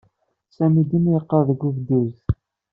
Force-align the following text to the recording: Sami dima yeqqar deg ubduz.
Sami 0.55 0.81
dima 0.89 1.11
yeqqar 1.13 1.43
deg 1.49 1.61
ubduz. 1.69 2.13